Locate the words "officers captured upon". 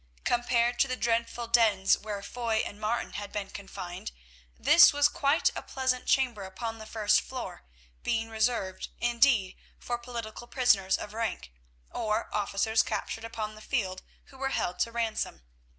12.33-13.53